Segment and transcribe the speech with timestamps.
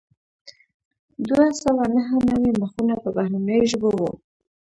[1.27, 4.11] دوه سوه نهه نوي مخونه په بهرنیو ژبو وو.